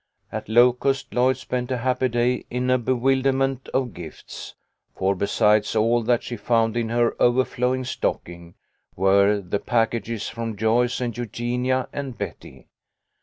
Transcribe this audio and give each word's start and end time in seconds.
At 0.31 0.49
Locust 0.49 1.13
Lloyd 1.13 1.37
spent 1.37 1.69
a 1.69 1.77
happy 1.77 2.09
day 2.09 2.45
in 2.49 2.71
a 2.71 2.79
bewilderment 2.79 3.69
of 3.71 3.93
gifts, 3.93 4.55
for 4.97 5.13
besides 5.15 5.75
all 5.75 6.01
that 6.01 6.23
she 6.23 6.37
found 6.37 6.75
in 6.75 6.89
her 6.89 7.15
overflowing 7.21 7.83
stocking 7.83 8.55
were 8.95 9.39
the 9.39 9.59
packages 9.59 10.27
from 10.27 10.57
Joyce 10.57 11.01
and 11.01 11.15
Eugenia 11.15 11.87
and 11.93 12.17
Betty. 12.17 12.67